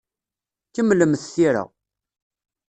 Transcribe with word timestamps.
Kemmlemt 0.73 1.23
tira. 1.33 1.63